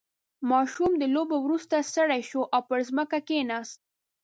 •ماشوم 0.49 0.91
د 0.97 1.03
لوبو 1.15 1.37
وروسته 1.45 1.85
ستړی 1.89 2.21
شو 2.29 2.41
او 2.53 2.61
پر 2.69 2.79
ځمکه 2.89 3.17
کښېناست. 3.27 3.79